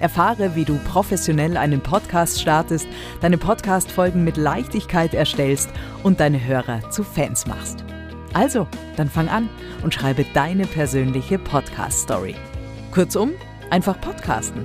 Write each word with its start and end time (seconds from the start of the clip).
Erfahre, 0.00 0.56
wie 0.56 0.64
du 0.64 0.78
professionell 0.78 1.56
einen 1.56 1.80
Podcast 1.80 2.40
startest, 2.40 2.88
deine 3.20 3.38
Podcast-Folgen 3.38 4.24
mit 4.24 4.36
Leichtigkeit 4.36 5.14
erstellst 5.14 5.70
und 6.02 6.20
deine 6.20 6.44
Hörer 6.44 6.90
zu 6.90 7.04
Fans 7.04 7.46
machst. 7.46 7.84
Also, 8.32 8.66
dann 8.96 9.08
fang 9.08 9.28
an 9.28 9.48
und 9.82 9.94
schreibe 9.94 10.24
deine 10.34 10.66
persönliche 10.66 11.38
Podcast-Story. 11.38 12.34
Kurzum, 12.90 13.32
einfach 13.70 14.00
podcasten. 14.00 14.64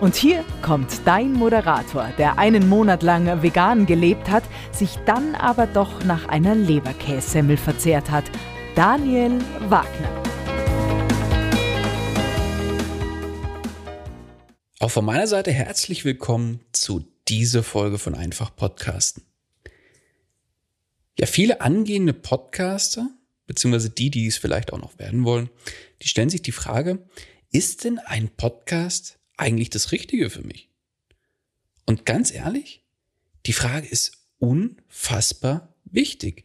Und 0.00 0.14
hier 0.14 0.44
kommt 0.60 1.06
dein 1.06 1.32
Moderator, 1.32 2.08
der 2.18 2.38
einen 2.38 2.68
Monat 2.68 3.02
lang 3.02 3.42
vegan 3.42 3.86
gelebt 3.86 4.30
hat, 4.30 4.42
sich 4.70 4.98
dann 5.06 5.34
aber 5.34 5.66
doch 5.66 6.04
nach 6.04 6.28
einer 6.28 6.54
Leberkässemmel 6.54 7.56
verzehrt 7.56 8.10
hat. 8.10 8.24
Daniel 8.74 9.38
Wagner. 9.68 10.35
Auch 14.78 14.90
von 14.90 15.06
meiner 15.06 15.26
Seite 15.26 15.52
herzlich 15.52 16.04
willkommen 16.04 16.60
zu 16.72 17.10
dieser 17.28 17.62
Folge 17.62 17.98
von 17.98 18.14
Einfach 18.14 18.54
Podcasten. 18.54 19.22
Ja, 21.18 21.24
viele 21.24 21.62
angehende 21.62 22.12
Podcaster, 22.12 23.08
beziehungsweise 23.46 23.88
die, 23.88 24.10
die 24.10 24.26
es 24.26 24.36
vielleicht 24.36 24.74
auch 24.74 24.78
noch 24.78 24.98
werden 24.98 25.24
wollen, 25.24 25.48
die 26.02 26.08
stellen 26.08 26.28
sich 26.28 26.42
die 26.42 26.52
Frage, 26.52 27.08
ist 27.50 27.84
denn 27.84 27.98
ein 28.00 28.28
Podcast 28.28 29.18
eigentlich 29.38 29.70
das 29.70 29.92
Richtige 29.92 30.28
für 30.28 30.42
mich? 30.42 30.68
Und 31.86 32.04
ganz 32.04 32.30
ehrlich, 32.30 32.84
die 33.46 33.54
Frage 33.54 33.88
ist 33.88 34.26
unfassbar 34.38 35.74
wichtig. 35.86 36.44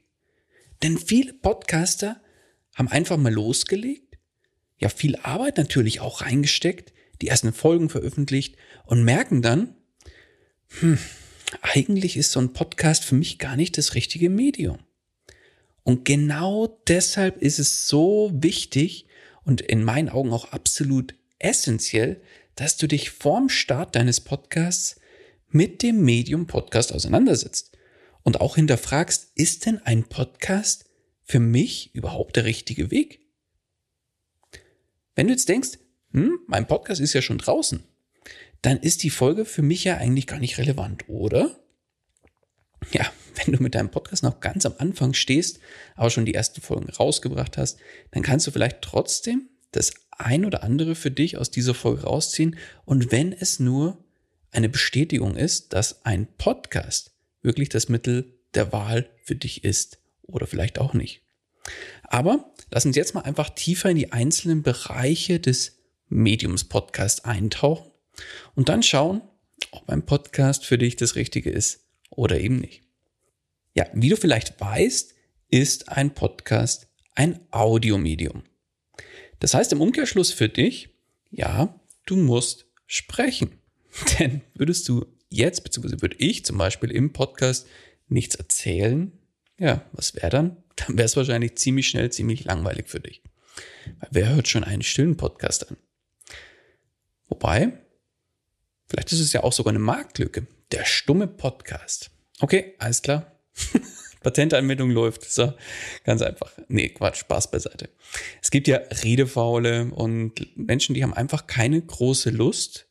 Denn 0.83 0.97
viele 0.97 1.33
Podcaster 1.33 2.21
haben 2.75 2.87
einfach 2.87 3.17
mal 3.17 3.33
losgelegt, 3.33 4.17
ja 4.77 4.87
viel 4.87 5.17
Arbeit 5.17 5.57
natürlich 5.57 5.99
auch 5.99 6.21
reingesteckt, 6.21 6.93
die 7.21 7.27
ersten 7.27 7.53
Folgen 7.53 7.89
veröffentlicht 7.89 8.55
und 8.85 9.03
merken 9.03 9.41
dann, 9.41 9.75
hm, 10.79 10.97
eigentlich 11.61 12.17
ist 12.17 12.31
so 12.31 12.39
ein 12.39 12.53
Podcast 12.53 13.03
für 13.03 13.15
mich 13.15 13.39
gar 13.39 13.55
nicht 13.55 13.77
das 13.77 13.95
richtige 13.95 14.29
Medium. 14.29 14.79
Und 15.83 16.05
genau 16.05 16.79
deshalb 16.87 17.41
ist 17.41 17.59
es 17.59 17.87
so 17.87 18.31
wichtig 18.33 19.07
und 19.43 19.61
in 19.61 19.83
meinen 19.83 20.09
Augen 20.09 20.31
auch 20.31 20.51
absolut 20.51 21.15
essentiell, 21.39 22.21
dass 22.55 22.77
du 22.77 22.87
dich 22.87 23.09
vorm 23.09 23.49
Start 23.49 23.95
deines 23.95 24.21
Podcasts 24.21 24.99
mit 25.49 25.81
dem 25.81 26.03
Medium 26.03 26.47
Podcast 26.47 26.93
auseinandersetzt 26.93 27.77
und 28.23 28.39
auch 28.39 28.55
hinterfragst, 28.55 29.31
ist 29.35 29.65
denn 29.65 29.79
ein 29.79 30.03
Podcast 30.03 30.85
für 31.23 31.39
mich 31.39 31.93
überhaupt 31.95 32.35
der 32.35 32.45
richtige 32.45 32.91
Weg? 32.91 33.19
Wenn 35.15 35.27
du 35.27 35.33
jetzt 35.33 35.49
denkst, 35.49 35.79
hm, 36.11 36.39
mein 36.47 36.67
Podcast 36.67 37.01
ist 37.01 37.13
ja 37.13 37.21
schon 37.21 37.37
draußen, 37.37 37.83
dann 38.61 38.77
ist 38.77 39.03
die 39.03 39.09
Folge 39.09 39.45
für 39.45 39.61
mich 39.61 39.83
ja 39.83 39.97
eigentlich 39.97 40.27
gar 40.27 40.39
nicht 40.39 40.57
relevant, 40.57 41.09
oder? 41.09 41.59
Ja, 42.91 43.11
wenn 43.35 43.53
du 43.53 43.61
mit 43.61 43.75
deinem 43.75 43.91
Podcast 43.91 44.23
noch 44.23 44.39
ganz 44.39 44.65
am 44.65 44.75
Anfang 44.77 45.13
stehst, 45.13 45.59
aber 45.95 46.09
schon 46.09 46.25
die 46.25 46.33
ersten 46.33 46.61
Folgen 46.61 46.89
rausgebracht 46.89 47.57
hast, 47.57 47.79
dann 48.11 48.23
kannst 48.23 48.47
du 48.47 48.51
vielleicht 48.51 48.81
trotzdem 48.81 49.49
das 49.71 49.93
ein 50.11 50.45
oder 50.45 50.63
andere 50.63 50.95
für 50.95 51.11
dich 51.11 51.37
aus 51.37 51.51
dieser 51.51 51.73
Folge 51.73 52.03
rausziehen. 52.03 52.57
Und 52.85 53.11
wenn 53.11 53.33
es 53.33 53.59
nur 53.59 54.03
eine 54.51 54.69
Bestätigung 54.69 55.35
ist, 55.35 55.73
dass 55.73 56.05
ein 56.05 56.27
Podcast 56.37 57.11
wirklich 57.41 57.69
das 57.69 57.89
Mittel 57.89 58.37
der 58.53 58.71
Wahl 58.73 59.09
für 59.23 59.35
dich 59.35 59.63
ist 59.63 59.99
oder 60.23 60.45
vielleicht 60.45 60.79
auch 60.79 60.93
nicht. 60.93 61.21
Aber 62.03 62.51
lass 62.69 62.85
uns 62.85 62.95
jetzt 62.95 63.15
mal 63.15 63.21
einfach 63.21 63.49
tiefer 63.51 63.89
in 63.89 63.97
die 63.97 64.11
einzelnen 64.11 64.63
Bereiche 64.63 65.39
des 65.39 65.80
Mediums-Podcast 66.11 67.25
eintauchen 67.25 67.91
und 68.55 68.69
dann 68.69 68.83
schauen, 68.83 69.21
ob 69.71 69.89
ein 69.89 70.05
Podcast 70.05 70.65
für 70.65 70.77
dich 70.77 70.95
das 70.95 71.15
Richtige 71.15 71.49
ist 71.49 71.87
oder 72.09 72.39
eben 72.39 72.59
nicht. 72.59 72.83
Ja, 73.73 73.87
wie 73.93 74.09
du 74.09 74.17
vielleicht 74.17 74.59
weißt, 74.59 75.15
ist 75.49 75.89
ein 75.89 76.13
Podcast 76.13 76.87
ein 77.15 77.39
Audiomedium. 77.51 78.43
Das 79.39 79.53
heißt 79.53 79.71
im 79.73 79.81
Umkehrschluss 79.81 80.31
für 80.31 80.49
dich, 80.49 80.89
ja, 81.29 81.79
du 82.05 82.15
musst 82.15 82.67
sprechen. 82.85 83.59
Denn 84.19 84.41
würdest 84.53 84.87
du 84.89 85.05
jetzt, 85.29 85.63
beziehungsweise 85.63 86.01
würde 86.01 86.17
ich 86.19 86.45
zum 86.45 86.57
Beispiel 86.57 86.91
im 86.91 87.13
Podcast 87.13 87.67
nichts 88.07 88.35
erzählen, 88.35 89.11
ja, 89.57 89.85
was 89.93 90.15
wäre 90.15 90.29
dann? 90.29 90.57
Dann 90.75 90.97
wäre 90.97 91.05
es 91.05 91.15
wahrscheinlich 91.15 91.55
ziemlich 91.55 91.87
schnell, 91.87 92.11
ziemlich 92.11 92.43
langweilig 92.45 92.87
für 92.87 92.99
dich. 92.99 93.21
Weil 93.99 94.09
wer 94.11 94.29
hört 94.35 94.47
schon 94.47 94.63
einen 94.63 94.81
stillen 94.81 95.17
Podcast 95.17 95.69
an? 95.69 95.77
Wobei, 97.31 97.71
vielleicht 98.87 99.13
ist 99.13 99.21
es 99.21 99.31
ja 99.31 99.41
auch 99.41 99.53
sogar 99.53 99.71
eine 99.71 99.79
Marktlücke. 99.79 100.47
Der 100.73 100.83
stumme 100.83 101.27
Podcast. 101.27 102.11
Okay, 102.41 102.75
alles 102.77 103.01
klar. 103.01 103.39
Patentanmeldung 104.21 104.91
läuft. 104.91 105.23
So, 105.31 105.53
ganz 106.03 106.21
einfach. 106.21 106.51
Nee, 106.67 106.89
Quatsch, 106.89 107.19
Spaß 107.19 107.49
beiseite. 107.49 107.89
Es 108.41 108.51
gibt 108.51 108.67
ja 108.67 108.81
Redefaule 109.03 109.91
und 109.91 110.45
Menschen, 110.57 110.93
die 110.93 111.03
haben 111.03 111.13
einfach 111.13 111.47
keine 111.47 111.81
große 111.81 112.31
Lust, 112.31 112.89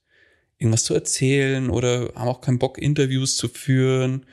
irgendwas 0.57 0.85
zu 0.85 0.95
erzählen 0.95 1.69
oder 1.69 2.11
haben 2.15 2.29
auch 2.29 2.41
keinen 2.41 2.59
Bock, 2.59 2.79
Interviews 2.79 3.37
zu 3.37 3.49
führen. 3.49 4.25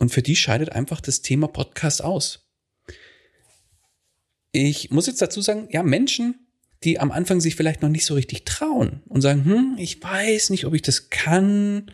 Und 0.00 0.10
für 0.10 0.22
die 0.22 0.34
scheidet 0.34 0.70
einfach 0.72 1.00
das 1.00 1.22
Thema 1.22 1.46
Podcast 1.46 2.02
aus. 2.02 2.50
Ich 4.50 4.90
muss 4.90 5.06
jetzt 5.06 5.22
dazu 5.22 5.40
sagen, 5.40 5.68
ja, 5.70 5.84
Menschen, 5.84 6.48
die 6.84 6.98
am 6.98 7.12
Anfang 7.12 7.40
sich 7.40 7.56
vielleicht 7.56 7.82
noch 7.82 7.88
nicht 7.88 8.04
so 8.04 8.14
richtig 8.14 8.44
trauen 8.44 9.02
und 9.08 9.20
sagen, 9.20 9.44
hm, 9.44 9.76
ich 9.78 10.02
weiß 10.02 10.50
nicht, 10.50 10.64
ob 10.66 10.74
ich 10.74 10.82
das 10.82 11.10
kann. 11.10 11.90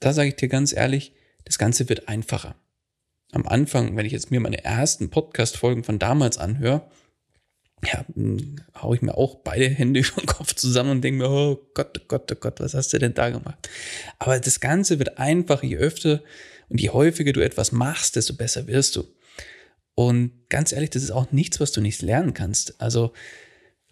Da 0.00 0.12
sage 0.12 0.28
ich 0.28 0.36
dir 0.36 0.48
ganz 0.48 0.72
ehrlich, 0.72 1.12
das 1.44 1.58
Ganze 1.58 1.88
wird 1.88 2.08
einfacher. 2.08 2.54
Am 3.32 3.46
Anfang, 3.46 3.96
wenn 3.96 4.06
ich 4.06 4.12
jetzt 4.12 4.30
mir 4.30 4.40
meine 4.40 4.64
ersten 4.64 5.10
Podcast-Folgen 5.10 5.84
von 5.84 5.98
damals 5.98 6.38
anhöre, 6.38 6.82
ja, 7.84 8.04
hm, 8.14 8.56
hau 8.80 8.94
ich 8.94 9.02
mir 9.02 9.16
auch 9.16 9.36
beide 9.36 9.68
Hände 9.68 10.00
über 10.06 10.20
den 10.20 10.26
Kopf 10.26 10.54
zusammen 10.54 10.90
und 10.90 11.02
denke 11.02 11.18
mir, 11.18 11.30
oh 11.30 11.58
Gott, 11.74 11.98
oh 12.00 12.04
Gott, 12.08 12.30
oh 12.32 12.36
Gott, 12.36 12.60
was 12.60 12.74
hast 12.74 12.92
du 12.92 12.98
denn 12.98 13.14
da 13.14 13.30
gemacht? 13.30 13.68
Aber 14.18 14.38
das 14.38 14.60
Ganze 14.60 14.98
wird 14.98 15.18
einfach, 15.18 15.62
je 15.62 15.76
öfter 15.76 16.22
und 16.68 16.80
je 16.80 16.90
häufiger 16.90 17.32
du 17.32 17.40
etwas 17.40 17.72
machst, 17.72 18.16
desto 18.16 18.34
besser 18.34 18.66
wirst 18.66 18.96
du. 18.96 19.04
Und 19.94 20.32
ganz 20.48 20.72
ehrlich, 20.72 20.90
das 20.90 21.02
ist 21.02 21.10
auch 21.10 21.32
nichts, 21.32 21.60
was 21.60 21.72
du 21.72 21.80
nicht 21.80 22.00
lernen 22.02 22.34
kannst. 22.34 22.80
Also 22.80 23.12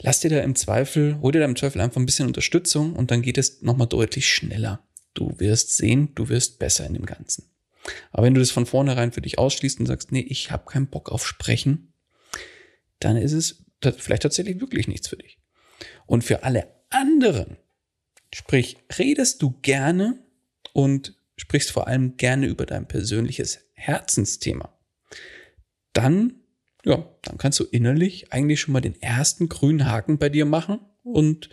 lass 0.00 0.20
dir 0.20 0.31
da 0.31 0.41
im 0.41 0.55
Zweifel, 0.55 1.20
hol 1.20 1.32
dir 1.32 1.41
da 1.41 1.44
im 1.44 1.56
Zweifel 1.56 1.81
einfach 1.81 2.00
ein 2.00 2.06
bisschen 2.06 2.26
Unterstützung 2.26 2.94
und 2.94 3.11
dann 3.11 3.23
geht 3.23 3.38
es 3.38 3.62
nochmal 3.62 3.87
deutlich 3.87 4.29
schneller. 4.29 4.82
Du 5.14 5.38
wirst 5.38 5.76
sehen, 5.76 6.14
du 6.14 6.29
wirst 6.29 6.58
besser 6.58 6.87
in 6.87 6.94
dem 6.94 7.06
Ganzen. 7.06 7.44
Aber 8.12 8.25
wenn 8.25 8.35
du 8.35 8.41
das 8.41 8.50
von 8.50 8.67
vornherein 8.67 9.12
für 9.12 9.23
dich 9.23 9.38
ausschließt 9.38 9.81
und 9.81 9.87
sagst, 9.87 10.12
nee, 10.12 10.20
ich 10.20 10.50
habe 10.50 10.70
keinen 10.70 10.88
Bock 10.88 11.11
auf 11.11 11.26
Sprechen, 11.26 11.93
dann 12.99 13.17
ist 13.17 13.32
es 13.32 13.64
vielleicht 13.99 14.23
tatsächlich 14.23 14.61
wirklich 14.61 14.88
nichts 14.88 15.08
für 15.08 15.17
dich. 15.17 15.38
Und 16.06 16.25
für 16.25 16.43
alle 16.44 16.69
anderen, 16.91 17.56
sprich, 18.32 18.76
redest 18.99 19.43
du 19.43 19.58
gerne 19.62 20.23
und 20.73 21.14
sprichst 21.37 21.70
vor 21.70 21.88
allem 21.88 22.17
gerne 22.17 22.47
über 22.47 22.67
dein 22.67 22.87
persönliches 22.87 23.61
Herzensthema, 23.73 24.79
dann, 25.93 26.40
ja, 26.85 27.06
dann 27.23 27.38
kannst 27.38 27.61
du 27.61 27.65
innerlich 27.65 28.32
eigentlich 28.32 28.61
schon 28.61 28.73
mal 28.73 28.81
den 28.81 29.00
ersten 29.00 29.49
grünen 29.49 29.87
Haken 29.87 30.19
bei 30.19 30.29
dir 30.29 30.44
machen 30.47 30.81
und 31.03 31.50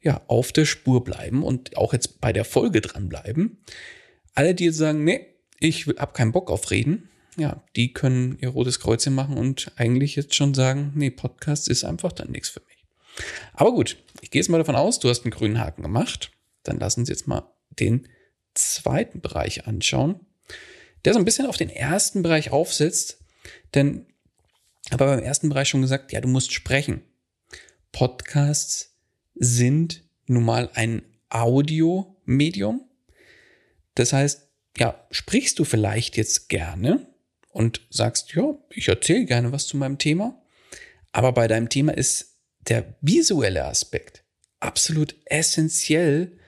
ja, 0.00 0.20
auf 0.26 0.52
der 0.52 0.66
Spur 0.66 1.02
bleiben 1.02 1.42
und 1.42 1.76
auch 1.76 1.92
jetzt 1.92 2.20
bei 2.20 2.32
der 2.32 2.44
Folge 2.44 2.80
dranbleiben. 2.80 3.58
Alle, 4.34 4.54
die 4.54 4.66
jetzt 4.66 4.76
sagen, 4.76 5.04
nee, 5.04 5.26
ich 5.60 5.86
habe 5.86 6.12
keinen 6.12 6.32
Bock 6.32 6.50
auf 6.50 6.70
Reden, 6.70 7.08
ja, 7.36 7.64
die 7.74 7.92
können 7.92 8.38
ihr 8.40 8.50
rotes 8.50 8.80
Kreuzchen 8.80 9.14
machen 9.14 9.36
und 9.36 9.72
eigentlich 9.76 10.16
jetzt 10.16 10.34
schon 10.34 10.54
sagen, 10.54 10.92
nee, 10.94 11.10
Podcast 11.10 11.68
ist 11.68 11.84
einfach 11.84 12.12
dann 12.12 12.30
nichts 12.30 12.48
für 12.48 12.60
mich. 12.60 12.84
Aber 13.54 13.72
gut, 13.72 13.96
ich 14.20 14.30
gehe 14.30 14.40
jetzt 14.40 14.48
mal 14.48 14.58
davon 14.58 14.76
aus, 14.76 14.98
du 14.98 15.08
hast 15.08 15.24
einen 15.24 15.30
grünen 15.30 15.58
Haken 15.58 15.82
gemacht. 15.82 16.32
Dann 16.62 16.78
lass 16.78 16.96
uns 16.96 17.08
jetzt 17.08 17.26
mal 17.26 17.50
den 17.70 18.08
zweiten 18.54 19.20
Bereich 19.20 19.66
anschauen, 19.66 20.20
der 21.04 21.12
so 21.12 21.18
ein 21.18 21.24
bisschen 21.24 21.46
auf 21.46 21.56
den 21.56 21.70
ersten 21.70 22.22
Bereich 22.22 22.50
aufsetzt. 22.50 23.18
Denn 23.74 24.06
habe 24.94 25.16
beim 25.16 25.24
ersten 25.24 25.48
Bereich 25.48 25.68
schon 25.68 25.82
gesagt, 25.82 26.12
ja, 26.12 26.20
du 26.20 26.28
musst 26.28 26.52
sprechen. 26.52 27.02
Podcasts 27.92 28.96
sind 29.34 30.02
nun 30.26 30.44
mal 30.44 30.70
ein 30.74 31.02
Audiomedium. 31.28 32.88
Das 33.94 34.12
heißt, 34.12 34.48
ja, 34.78 35.06
sprichst 35.10 35.58
du 35.58 35.64
vielleicht 35.64 36.16
jetzt 36.16 36.48
gerne 36.48 37.06
und 37.50 37.82
sagst, 37.90 38.34
ja, 38.34 38.54
ich 38.70 38.88
erzähle 38.88 39.26
gerne 39.26 39.52
was 39.52 39.66
zu 39.66 39.76
meinem 39.76 39.98
Thema, 39.98 40.42
aber 41.12 41.32
bei 41.32 41.46
deinem 41.46 41.68
Thema 41.68 41.92
ist 41.92 42.38
der 42.68 42.96
visuelle 43.00 43.64
Aspekt 43.64 44.24
absolut 44.64 45.14
essentiell. 45.26 46.38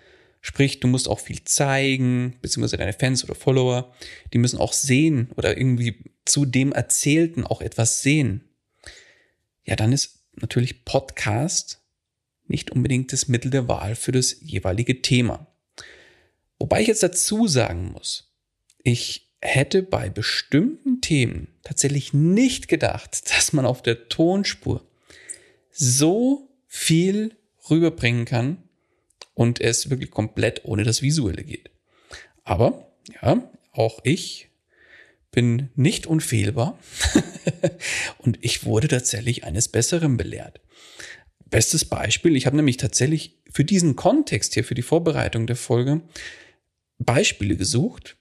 Sprich, 0.41 0.81
du 0.81 0.89
musst 0.89 1.09
auch 1.09 1.21
viel 1.21 1.45
zeigen, 1.45 2.39
beziehungsweise 2.41 2.79
deine 2.79 2.93
Fans 2.93 3.25
oder 3.25 3.35
Follower, 3.35 3.95
die 4.33 4.39
müssen 4.39 4.59
auch 4.59 4.73
sehen 4.73 5.31
oder 5.37 5.57
irgendwie 5.57 6.16
zu 6.27 6.45
dem 6.45 6.73
Erzählten 6.73 7.45
auch 7.45 7.61
etwas 7.61 8.03
sehen. 8.03 8.45
Ja, 9.65 9.77
dann 9.77 9.93
ist 9.93 10.21
natürlich 10.35 10.85
Podcast 10.85 11.81
nicht 12.47 12.71
unbedingt 12.71 13.13
das 13.13 13.29
Mittel 13.29 13.51
der 13.51 13.69
Wahl 13.69 13.95
für 13.95 14.13
das 14.13 14.37
jeweilige 14.41 15.03
Thema. 15.03 15.47
Wobei 16.59 16.81
ich 16.81 16.89
jetzt 16.89 17.03
dazu 17.03 17.49
sagen 17.49 17.93
muss, 17.93 18.33
ich 18.83 19.33
hätte 19.41 19.83
bei 19.83 20.09
bestimmten 20.09 21.01
Themen 21.01 21.49
tatsächlich 21.63 22.13
nicht 22.13 22.69
gedacht, 22.69 23.31
dass 23.37 23.53
man 23.53 23.67
auf 23.67 23.83
der 23.83 24.09
Tonspur 24.09 24.87
so 25.71 26.49
viel 26.67 27.37
rüberbringen 27.69 28.25
kann 28.25 28.63
und 29.35 29.61
es 29.61 29.91
wirklich 29.91 30.11
komplett 30.11 30.65
ohne 30.65 30.85
das 30.85 31.03
Visuelle 31.03 31.45
geht. 31.45 31.71
Aber 32.45 32.93
ja, 33.21 33.51
auch 33.73 34.01
ich 34.05 34.46
bin 35.37 35.69
nicht 35.75 36.07
unfehlbar 36.07 36.79
und 38.19 38.39
ich 38.41 38.65
wurde 38.65 38.89
tatsächlich 38.89 39.45
eines 39.45 39.69
Besseren 39.69 40.17
belehrt. 40.17 40.63
Bestes 41.45 41.85
Beispiel, 41.85 42.37
ich 42.37 42.47
habe 42.47 42.57
nämlich 42.57 42.79
tatsächlich 42.79 43.39
für 43.51 43.63
diesen 43.63 43.97
Kontext 43.97 44.55
hier, 44.55 44.65
für 44.65 44.75
die 44.75 44.81
Vorbereitung 44.81 45.47
der 45.47 45.57
Folge, 45.57 46.01
Beispiele 46.99 47.55
gesucht 47.59 48.17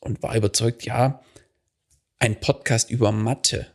und 0.00 0.22
war 0.22 0.36
überzeugt, 0.36 0.84
ja, 0.84 1.24
ein 2.18 2.38
Podcast 2.38 2.90
über 2.90 3.12
Mathe, 3.12 3.66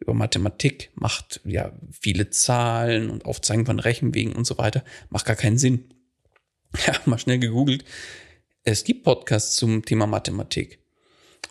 über 0.00 0.12
Mathematik 0.12 0.90
macht 0.96 1.40
ja 1.44 1.72
viele 1.92 2.30
Zahlen 2.30 3.08
und 3.08 3.24
Aufzeigen 3.24 3.66
von 3.66 3.78
Rechenwegen 3.78 4.34
und 4.34 4.46
so 4.46 4.58
weiter, 4.58 4.82
macht 5.10 5.26
gar 5.26 5.36
keinen 5.36 5.58
Sinn. 5.58 5.94
Ja, 6.86 6.94
mal 7.04 7.18
schnell 7.18 7.38
gegoogelt. 7.38 7.84
Es 8.64 8.82
gibt 8.82 9.04
Podcasts 9.04 9.56
zum 9.56 9.84
Thema 9.84 10.06
Mathematik. 10.06 10.81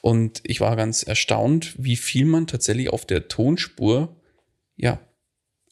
Und 0.02 0.42
ich 0.44 0.60
war 0.60 0.76
ganz 0.76 1.04
erstaunt, 1.04 1.76
wie 1.78 1.96
viel 1.96 2.26
man 2.26 2.48
tatsächlich 2.48 2.90
auf 2.90 3.06
der 3.06 3.28
Tonspur, 3.28 4.16
ja, 4.76 5.00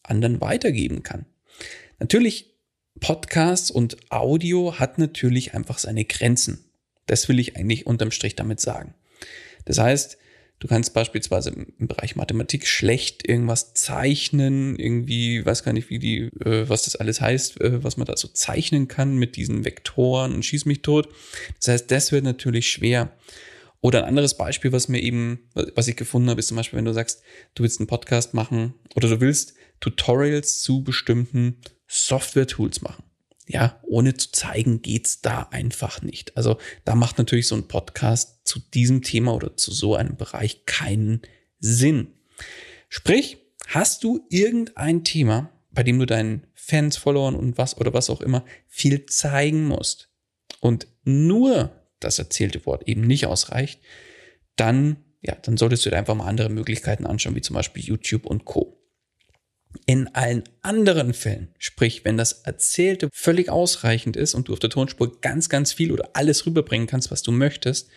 anderen 0.03 0.39
weitergeben 0.39 1.03
kann. 1.03 1.25
Natürlich, 1.99 2.55
Podcasts 2.99 3.71
und 3.71 4.11
Audio 4.11 4.79
hat 4.79 4.97
natürlich 4.97 5.53
einfach 5.53 5.79
seine 5.79 6.05
Grenzen. 6.05 6.65
Das 7.05 7.27
will 7.27 7.39
ich 7.39 7.57
eigentlich 7.57 7.87
unterm 7.87 8.11
Strich 8.11 8.35
damit 8.35 8.59
sagen. 8.59 8.93
Das 9.65 9.79
heißt, 9.79 10.17
du 10.59 10.67
kannst 10.67 10.93
beispielsweise 10.93 11.51
im 11.51 11.87
Bereich 11.87 12.15
Mathematik 12.15 12.67
schlecht 12.67 13.27
irgendwas 13.27 13.73
zeichnen, 13.73 14.77
irgendwie, 14.77 15.45
weiß 15.45 15.63
gar 15.63 15.73
nicht, 15.73 15.89
wie 15.89 15.99
die, 15.99 16.23
äh, 16.45 16.67
was 16.67 16.83
das 16.83 16.95
alles 16.95 17.21
heißt, 17.21 17.61
äh, 17.61 17.83
was 17.83 17.97
man 17.97 18.05
da 18.05 18.15
so 18.17 18.27
zeichnen 18.27 18.87
kann 18.87 19.17
mit 19.17 19.37
diesen 19.37 19.65
Vektoren 19.65 20.33
und 20.33 20.45
schieß 20.45 20.65
mich 20.65 20.81
tot. 20.81 21.09
Das 21.57 21.69
heißt, 21.69 21.91
das 21.91 22.11
wird 22.11 22.25
natürlich 22.25 22.69
schwer. 22.69 23.11
Oder 23.81 23.99
ein 23.99 24.09
anderes 24.09 24.35
Beispiel, 24.35 24.71
was 24.71 24.89
mir 24.89 25.01
eben, 25.01 25.49
was 25.75 25.87
ich 25.87 25.95
gefunden 25.95 26.29
habe, 26.29 26.39
ist 26.39 26.47
zum 26.47 26.57
Beispiel, 26.57 26.77
wenn 26.77 26.85
du 26.85 26.93
sagst, 26.93 27.21
du 27.55 27.63
willst 27.63 27.79
einen 27.79 27.87
Podcast 27.87 28.33
machen 28.33 28.73
oder 28.95 29.07
du 29.07 29.21
willst 29.21 29.53
Tutorials 29.79 30.61
zu 30.61 30.83
bestimmten 30.83 31.57
Software-Tools 31.87 32.81
machen 32.81 33.03
ja, 33.49 33.79
ohne 33.81 34.13
zu 34.13 34.31
zeigen 34.31 34.83
geht's 34.83 35.21
da 35.21 35.47
einfach 35.49 36.03
nicht. 36.03 36.37
Also 36.37 36.59
da 36.85 36.93
macht 36.93 37.17
natürlich 37.17 37.47
so 37.47 37.55
ein 37.55 37.67
Podcast 37.67 38.47
zu 38.47 38.59
diesem 38.59 39.01
Thema 39.01 39.33
oder 39.33 39.57
zu 39.57 39.71
so 39.71 39.95
einem 39.95 40.15
Bereich 40.15 40.65
keinen 40.67 41.23
Sinn. 41.59 42.13
Sprich, 42.89 43.39
hast 43.65 44.03
du 44.03 44.23
irgendein 44.29 45.03
Thema, 45.03 45.49
bei 45.71 45.81
dem 45.81 45.97
du 45.97 46.05
deinen 46.05 46.45
Fans, 46.53 46.95
Followern 46.97 47.35
und 47.35 47.57
was 47.57 47.75
oder 47.77 47.91
was 47.91 48.11
auch 48.11 48.21
immer 48.21 48.45
viel 48.67 49.07
zeigen 49.07 49.65
musst 49.65 50.09
und 50.59 50.85
nur 51.03 51.71
das 51.99 52.19
erzählte 52.19 52.65
Wort 52.65 52.87
eben 52.87 53.01
nicht 53.01 53.25
ausreicht, 53.25 53.79
dann 54.55 54.97
ja, 55.21 55.35
dann 55.35 55.57
solltest 55.57 55.85
du 55.85 55.89
dir 55.89 55.97
einfach 55.97 56.15
mal 56.15 56.27
andere 56.27 56.49
Möglichkeiten 56.49 57.05
anschauen, 57.05 57.35
wie 57.35 57.41
zum 57.41 57.55
Beispiel 57.55 57.83
YouTube 57.83 58.25
und 58.25 58.45
Co. 58.45 58.77
In 59.85 60.07
allen 60.15 60.43
anderen 60.61 61.13
Fällen, 61.13 61.53
sprich, 61.59 62.03
wenn 62.03 62.17
das 62.17 62.41
Erzählte 62.41 63.09
völlig 63.13 63.49
ausreichend 63.49 64.17
ist 64.17 64.33
und 64.33 64.47
du 64.47 64.53
auf 64.53 64.59
der 64.59 64.69
Tonspur 64.69 65.21
ganz, 65.21 65.49
ganz 65.49 65.73
viel 65.73 65.91
oder 65.91 66.09
alles 66.13 66.45
rüberbringen 66.45 66.87
kannst, 66.87 67.11
was 67.11 67.21
du 67.21 67.31
möchtest, 67.31 67.89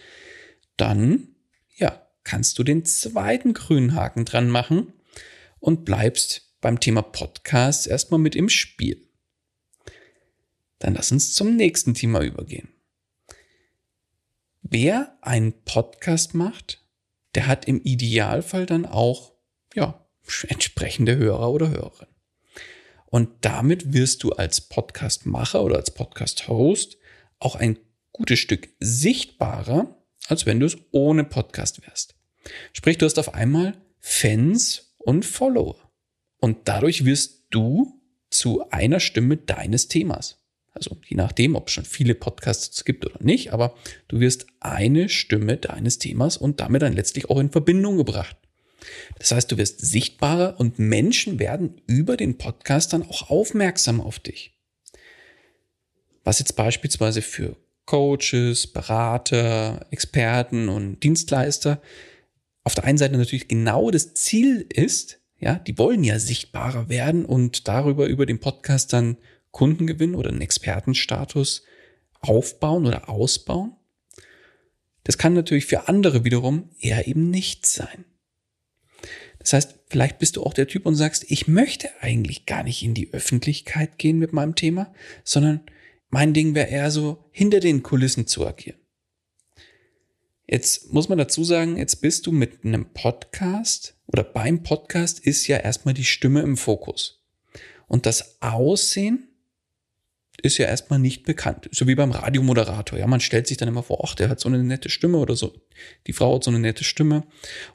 dann, 0.76 1.28
ja, 1.76 2.06
kannst 2.24 2.58
du 2.58 2.64
den 2.64 2.84
zweiten 2.84 3.54
grünen 3.54 3.94
Haken 3.94 4.24
dran 4.24 4.50
machen 4.50 4.92
und 5.60 5.84
bleibst 5.84 6.52
beim 6.60 6.78
Thema 6.78 7.02
Podcast 7.02 7.86
erstmal 7.86 8.20
mit 8.20 8.36
im 8.36 8.48
Spiel. 8.48 9.08
Dann 10.78 10.94
lass 10.94 11.12
uns 11.12 11.32
zum 11.32 11.56
nächsten 11.56 11.94
Thema 11.94 12.20
übergehen. 12.20 12.68
Wer 14.62 15.18
einen 15.20 15.64
Podcast 15.64 16.34
macht, 16.34 16.86
der 17.34 17.46
hat 17.48 17.66
im 17.66 17.80
Idealfall 17.82 18.64
dann 18.64 18.86
auch, 18.86 19.32
ja, 19.74 20.06
entsprechende 20.46 21.16
Hörer 21.16 21.50
oder 21.50 21.70
Hörerin. 21.70 22.08
Und 23.06 23.44
damit 23.44 23.92
wirst 23.92 24.22
du 24.22 24.30
als 24.32 24.60
Podcast-Macher 24.60 25.62
oder 25.62 25.76
als 25.76 25.90
Podcast-Host 25.90 26.96
auch 27.40 27.56
ein 27.56 27.78
gutes 28.12 28.38
Stück 28.38 28.68
sichtbarer, 28.78 30.00
als 30.28 30.46
wenn 30.46 30.60
du 30.60 30.66
es 30.66 30.78
ohne 30.92 31.24
Podcast 31.24 31.84
wärst. 31.86 32.14
Sprich, 32.72 32.98
du 32.98 33.04
hast 33.04 33.18
auf 33.18 33.34
einmal 33.34 33.76
Fans 33.98 34.94
und 34.98 35.24
Follower. 35.24 35.90
Und 36.38 36.68
dadurch 36.68 37.04
wirst 37.04 37.46
du 37.50 38.00
zu 38.30 38.70
einer 38.70 39.00
Stimme 39.00 39.36
deines 39.36 39.88
Themas. 39.88 40.41
Also 40.82 41.00
je 41.06 41.16
nachdem, 41.16 41.54
ob 41.54 41.68
es 41.68 41.74
schon 41.74 41.84
viele 41.84 42.16
Podcasts 42.16 42.84
gibt 42.84 43.06
oder 43.06 43.22
nicht, 43.22 43.52
aber 43.52 43.76
du 44.08 44.18
wirst 44.18 44.46
eine 44.58 45.08
Stimme 45.08 45.56
deines 45.56 45.98
Themas 46.00 46.36
und 46.36 46.58
damit 46.58 46.82
dann 46.82 46.92
letztlich 46.92 47.30
auch 47.30 47.38
in 47.38 47.52
Verbindung 47.52 47.98
gebracht. 47.98 48.36
Das 49.20 49.30
heißt, 49.30 49.52
du 49.52 49.58
wirst 49.58 49.80
sichtbarer 49.80 50.58
und 50.58 50.80
Menschen 50.80 51.38
werden 51.38 51.80
über 51.86 52.16
den 52.16 52.36
Podcast 52.36 52.92
dann 52.92 53.04
auch 53.04 53.30
aufmerksam 53.30 54.00
auf 54.00 54.18
dich. 54.18 54.58
Was 56.24 56.40
jetzt 56.40 56.56
beispielsweise 56.56 57.22
für 57.22 57.56
Coaches, 57.86 58.66
Berater, 58.66 59.86
Experten 59.92 60.68
und 60.68 61.00
Dienstleister 61.04 61.80
auf 62.64 62.74
der 62.74 62.84
einen 62.84 62.98
Seite 62.98 63.16
natürlich 63.16 63.46
genau 63.46 63.92
das 63.92 64.14
Ziel 64.14 64.66
ist, 64.68 65.20
ja, 65.38 65.56
die 65.56 65.78
wollen 65.78 66.02
ja 66.02 66.18
sichtbarer 66.18 66.88
werden 66.88 67.24
und 67.24 67.68
darüber 67.68 68.06
über 68.06 68.26
den 68.26 68.40
Podcast 68.40 68.92
dann 68.92 69.16
Kunden 69.52 69.86
gewinnen 69.86 70.16
oder 70.16 70.30
einen 70.30 70.40
Expertenstatus 70.40 71.62
aufbauen 72.20 72.86
oder 72.86 73.08
ausbauen. 73.08 73.76
Das 75.04 75.18
kann 75.18 75.34
natürlich 75.34 75.66
für 75.66 75.88
andere 75.88 76.24
wiederum 76.24 76.70
eher 76.78 77.06
eben 77.06 77.30
nicht 77.30 77.66
sein. 77.66 78.04
Das 79.38 79.52
heißt, 79.52 79.74
vielleicht 79.88 80.18
bist 80.18 80.36
du 80.36 80.44
auch 80.44 80.54
der 80.54 80.68
Typ 80.68 80.86
und 80.86 80.94
sagst, 80.94 81.24
ich 81.28 81.48
möchte 81.48 81.88
eigentlich 82.00 82.46
gar 82.46 82.62
nicht 82.62 82.82
in 82.82 82.94
die 82.94 83.12
Öffentlichkeit 83.12 83.98
gehen 83.98 84.18
mit 84.18 84.32
meinem 84.32 84.54
Thema, 84.54 84.92
sondern 85.24 85.60
mein 86.10 86.32
Ding 86.32 86.54
wäre 86.54 86.68
eher 86.68 86.90
so, 86.90 87.24
hinter 87.32 87.58
den 87.58 87.82
Kulissen 87.82 88.26
zu 88.26 88.46
agieren. 88.46 88.78
Jetzt 90.46 90.92
muss 90.92 91.08
man 91.08 91.18
dazu 91.18 91.44
sagen, 91.44 91.76
jetzt 91.76 92.02
bist 92.02 92.26
du 92.26 92.32
mit 92.32 92.64
einem 92.64 92.92
Podcast 92.92 93.96
oder 94.06 94.22
beim 94.22 94.62
Podcast 94.62 95.18
ist 95.18 95.46
ja 95.46 95.56
erstmal 95.56 95.94
die 95.94 96.04
Stimme 96.04 96.42
im 96.42 96.56
Fokus. 96.56 97.24
Und 97.88 98.06
das 98.06 98.40
Aussehen 98.42 99.31
ist 100.42 100.58
ja 100.58 100.66
erstmal 100.66 100.98
nicht 100.98 101.24
bekannt. 101.24 101.68
So 101.72 101.86
wie 101.86 101.94
beim 101.94 102.10
Radiomoderator. 102.10 102.98
Ja, 102.98 103.06
man 103.06 103.20
stellt 103.20 103.46
sich 103.46 103.56
dann 103.56 103.68
immer 103.68 103.82
vor, 103.82 104.02
ach, 104.04 104.14
der 104.14 104.28
hat 104.28 104.40
so 104.40 104.48
eine 104.48 104.62
nette 104.62 104.90
Stimme 104.90 105.18
oder 105.18 105.36
so. 105.36 105.54
Die 106.06 106.12
Frau 106.12 106.34
hat 106.34 106.44
so 106.44 106.50
eine 106.50 106.58
nette 106.58 106.84
Stimme. 106.84 107.24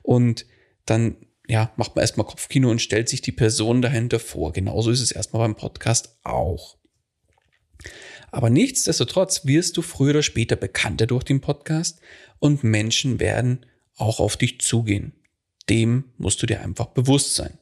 Und 0.03 0.45
dann, 0.85 1.15
ja, 1.47 1.71
macht 1.77 1.95
man 1.95 2.03
erstmal 2.03 2.27
Kopfkino 2.27 2.69
und 2.69 2.81
stellt 2.81 3.07
sich 3.07 3.21
die 3.21 3.31
Person 3.31 3.81
dahinter 3.81 4.19
vor. 4.19 4.51
Genauso 4.51 4.91
ist 4.91 5.01
es 5.01 5.11
erstmal 5.11 5.47
beim 5.47 5.55
Podcast 5.55 6.19
auch. 6.23 6.77
Aber 8.31 8.49
nichtsdestotrotz 8.49 9.45
wirst 9.45 9.77
du 9.77 9.81
früher 9.81 10.11
oder 10.11 10.23
später 10.23 10.57
bekannter 10.57 11.07
durch 11.07 11.23
den 11.23 11.39
Podcast 11.39 12.01
und 12.39 12.63
Menschen 12.63 13.19
werden 13.19 13.65
auch 13.95 14.19
auf 14.19 14.35
dich 14.35 14.59
zugehen. 14.59 15.13
Dem 15.69 16.05
musst 16.17 16.41
du 16.41 16.45
dir 16.45 16.61
einfach 16.61 16.87
bewusst 16.87 17.35
sein. 17.35 17.57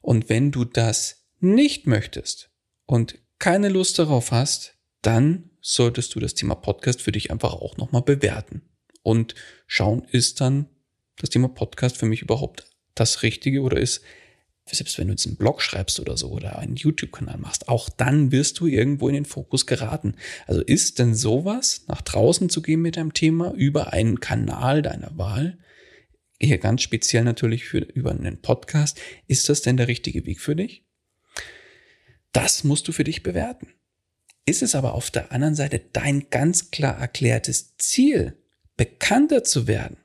Und 0.00 0.28
wenn 0.28 0.52
du 0.52 0.64
das 0.64 1.26
nicht 1.40 1.86
möchtest 1.86 2.50
und 2.86 3.18
keine 3.38 3.68
Lust 3.68 3.98
darauf 3.98 4.30
hast, 4.32 4.74
dann 5.02 5.50
solltest 5.60 6.14
du 6.14 6.20
das 6.20 6.34
Thema 6.34 6.54
Podcast 6.54 7.02
für 7.02 7.12
dich 7.12 7.30
einfach 7.30 7.52
auch 7.52 7.76
nochmal 7.76 8.02
bewerten 8.02 8.62
und 9.02 9.34
schauen, 9.66 10.04
ist 10.10 10.40
dann 10.40 10.66
das 11.16 11.30
Thema 11.30 11.48
Podcast 11.48 11.96
für 11.96 12.06
mich 12.06 12.22
überhaupt 12.22 12.70
das 12.94 13.22
Richtige 13.22 13.62
oder 13.62 13.78
ist, 13.78 14.02
selbst 14.66 14.98
wenn 14.98 15.08
du 15.08 15.12
jetzt 15.12 15.26
einen 15.26 15.36
Blog 15.36 15.62
schreibst 15.62 15.98
oder 16.00 16.16
so 16.16 16.30
oder 16.30 16.58
einen 16.58 16.76
YouTube-Kanal 16.76 17.38
machst, 17.38 17.68
auch 17.68 17.88
dann 17.88 18.32
wirst 18.32 18.60
du 18.60 18.66
irgendwo 18.66 19.08
in 19.08 19.14
den 19.14 19.24
Fokus 19.24 19.66
geraten. 19.66 20.14
Also 20.46 20.62
ist 20.62 20.98
denn 20.98 21.14
sowas, 21.14 21.84
nach 21.88 22.02
draußen 22.02 22.50
zu 22.50 22.60
gehen 22.60 22.82
mit 22.82 22.96
deinem 22.96 23.14
Thema 23.14 23.52
über 23.54 23.92
einen 23.92 24.20
Kanal 24.20 24.82
deiner 24.82 25.16
Wahl, 25.16 25.58
hier 26.40 26.58
ganz 26.58 26.82
speziell 26.82 27.24
natürlich 27.24 27.64
für, 27.64 27.78
über 27.78 28.10
einen 28.10 28.40
Podcast, 28.40 29.00
ist 29.26 29.48
das 29.48 29.62
denn 29.62 29.76
der 29.76 29.88
richtige 29.88 30.24
Weg 30.26 30.40
für 30.40 30.54
dich? 30.54 30.87
Das 32.38 32.62
musst 32.62 32.86
du 32.86 32.92
für 32.92 33.02
dich 33.02 33.24
bewerten. 33.24 33.66
Ist 34.46 34.62
es 34.62 34.76
aber 34.76 34.94
auf 34.94 35.10
der 35.10 35.32
anderen 35.32 35.56
Seite 35.56 35.80
dein 35.92 36.30
ganz 36.30 36.70
klar 36.70 36.96
erklärtes 36.96 37.76
Ziel, 37.78 38.36
bekannter 38.76 39.42
zu 39.42 39.66
werden, 39.66 39.96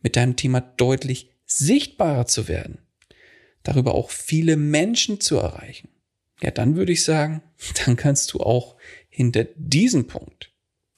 mit 0.00 0.16
deinem 0.16 0.34
Thema 0.34 0.60
deutlich 0.60 1.30
sichtbarer 1.46 2.26
zu 2.26 2.48
werden, 2.48 2.78
darüber 3.62 3.94
auch 3.94 4.10
viele 4.10 4.56
Menschen 4.56 5.20
zu 5.20 5.36
erreichen, 5.36 5.88
ja, 6.42 6.50
dann 6.50 6.74
würde 6.74 6.90
ich 6.90 7.04
sagen, 7.04 7.42
dann 7.86 7.94
kannst 7.94 8.32
du 8.32 8.40
auch 8.40 8.76
hinter 9.08 9.44
diesem 9.54 10.08
Punkt 10.08 10.50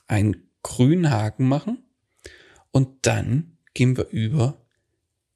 einen 0.06 0.49
grünen 0.62 1.11
Haken 1.11 1.47
machen 1.47 1.85
und 2.71 3.06
dann 3.06 3.59
gehen 3.75 3.99
wir 3.99 4.09
über 4.09 4.64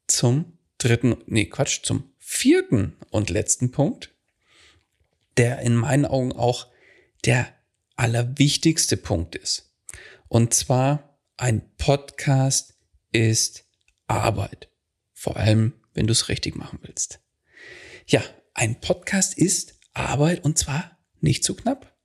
zum 0.07 0.57
dritten, 0.79 1.17
nee, 1.27 1.45
Quatsch, 1.45 1.83
zum 1.83 2.09
vierten 2.17 2.95
und 3.11 3.29
letzten 3.29 3.69
Punkt, 3.69 4.09
der 5.39 5.59
in 5.59 5.73
meinen 5.73 6.05
Augen 6.05 6.33
auch 6.33 6.67
der 7.23 7.47
allerwichtigste 7.95 8.97
Punkt 8.97 9.37
ist. 9.37 9.73
Und 10.27 10.53
zwar 10.53 11.17
ein 11.37 11.61
Podcast 11.77 12.75
ist 13.13 13.63
Arbeit. 14.07 14.69
Vor 15.13 15.37
allem, 15.37 15.73
wenn 15.93 16.07
du 16.07 16.11
es 16.11 16.27
richtig 16.27 16.57
machen 16.57 16.79
willst. 16.81 17.21
Ja, 18.05 18.21
ein 18.53 18.81
Podcast 18.81 19.37
ist 19.37 19.79
Arbeit 19.93 20.43
und 20.43 20.57
zwar 20.57 20.97
nicht 21.21 21.45
zu 21.45 21.55
knapp. 21.55 21.95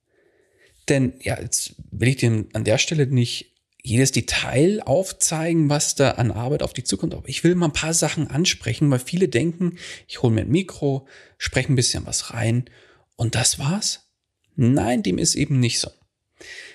Denn 0.87 1.13
ja, 1.21 1.37
jetzt 1.41 1.75
will 1.91 2.07
ich 2.07 2.17
dir 2.17 2.45
an 2.53 2.63
der 2.63 2.77
Stelle 2.77 3.05
nicht 3.07 3.53
jedes 3.83 4.13
Detail 4.13 4.81
aufzeigen, 4.81 5.69
was 5.69 5.95
da 5.95 6.11
an 6.11 6.31
Arbeit 6.31 6.63
auf 6.63 6.71
dich 6.71 6.85
zukommt. 6.85 7.13
Aber 7.13 7.27
ich 7.27 7.43
will 7.43 7.55
mal 7.55 7.67
ein 7.67 7.73
paar 7.73 7.93
Sachen 7.93 8.29
ansprechen, 8.29 8.89
weil 8.89 8.99
viele 8.99 9.27
denken, 9.27 9.77
ich 10.07 10.21
hole 10.21 10.33
mir 10.33 10.41
ein 10.41 10.49
Mikro, 10.51 11.05
spreche 11.37 11.73
ein 11.73 11.75
bisschen 11.75 12.05
was 12.05 12.33
rein 12.33 12.69
und 13.15 13.35
das 13.35 13.59
war's? 13.59 14.11
Nein, 14.55 15.03
dem 15.03 15.17
ist 15.17 15.35
eben 15.35 15.59
nicht 15.59 15.79
so. 15.79 15.91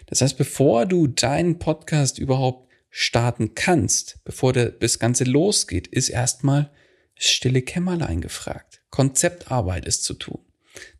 Das 0.07 0.21
heißt, 0.21 0.37
bevor 0.37 0.87
du 0.87 1.07
deinen 1.07 1.59
Podcast 1.59 2.19
überhaupt 2.19 2.69
starten 2.91 3.55
kannst, 3.55 4.19
bevor 4.25 4.53
das 4.53 4.99
Ganze 4.99 5.25
losgeht, 5.25 5.87
ist 5.87 6.09
erstmal 6.09 6.71
stille 7.15 7.63
Kämmerlein 7.63 8.21
gefragt. 8.21 8.83
Konzeptarbeit 8.91 9.85
ist 9.87 10.05
zu 10.05 10.15
tun. 10.15 10.41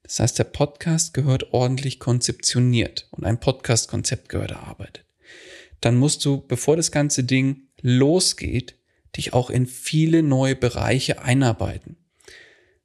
Das 0.03 0.21
heißt, 0.21 0.39
der 0.39 0.45
Podcast 0.45 1.15
gehört 1.15 1.53
ordentlich 1.53 1.99
konzeptioniert 1.99 3.09
und 3.11 3.25
ein 3.25 3.41
Podcast-Konzept 3.41 4.29
gehört 4.29 4.51
erarbeitet. 4.51 5.05
Dann 5.81 5.97
musst 5.97 6.25
du, 6.25 6.47
bevor 6.47 6.77
das 6.77 6.93
ganze 6.93 7.25
Ding 7.25 7.69
losgeht, 7.81 8.77
dich 9.17 9.33
auch 9.33 9.51
in 9.51 9.67
viele 9.67 10.23
neue 10.23 10.57
Bereiche 10.57 11.23
einarbeiten. 11.23 11.97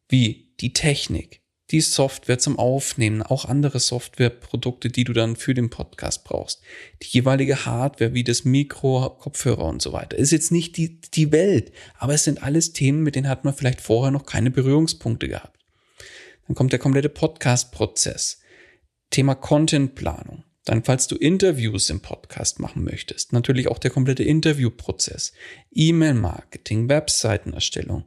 Wie 0.07 0.53
die 0.59 0.74
Technik, 0.74 1.41
die 1.72 1.81
Software 1.81 2.38
zum 2.38 2.60
Aufnehmen, 2.60 3.24
auch 3.24 3.45
andere 3.45 3.79
Softwareprodukte, 3.79 4.89
die 4.89 5.03
du 5.03 5.13
dann 5.13 5.36
für 5.36 5.53
den 5.53 5.69
Podcast 5.69 6.24
brauchst. 6.24 6.62
Die 7.01 7.07
jeweilige 7.07 7.65
Hardware, 7.65 8.13
wie 8.13 8.24
das 8.24 8.45
Mikro, 8.45 9.10
Kopfhörer 9.10 9.65
und 9.65 9.81
so 9.81 9.91
weiter. 9.91 10.17
Ist 10.17 10.31
jetzt 10.31 10.51
nicht 10.51 10.77
die, 10.77 11.01
die 11.01 11.31
Welt, 11.31 11.72
aber 11.98 12.13
es 12.13 12.24
sind 12.24 12.43
alles 12.43 12.74
Themen, 12.74 13.01
mit 13.01 13.15
denen 13.15 13.27
hat 13.27 13.45
man 13.45 13.55
vielleicht 13.55 13.81
vorher 13.81 14.12
noch 14.12 14.25
keine 14.25 14.51
Berührungspunkte 14.51 15.27
gehabt. 15.27 15.60
Dann 16.48 16.55
kommt 16.55 16.72
der 16.72 16.79
komplette 16.79 17.10
Podcast-Prozess. 17.10 18.39
Thema 19.10 19.34
Contentplanung. 19.34 20.43
Dann, 20.65 20.84
falls 20.84 21.07
du 21.07 21.15
Interviews 21.15 21.89
im 21.89 22.01
Podcast 22.01 22.60
machen 22.60 22.84
möchtest, 22.84 23.34
natürlich 23.34 23.67
auch 23.67 23.77
der 23.77 23.91
komplette 23.91 24.24
Interviewprozess. 24.24 25.34
E-Mail-Marketing, 25.72 26.89
Webseitenerstellung. 26.89 28.05